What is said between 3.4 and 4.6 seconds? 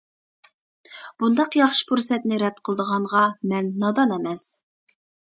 مەن نادان ئەمەس.